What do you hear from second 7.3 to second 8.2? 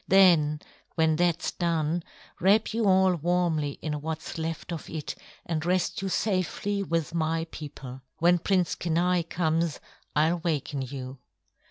people.